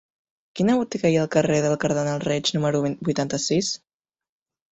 [0.59, 3.69] Quina botiga hi ha al carrer del Cardenal Reig número vuitanta-sis?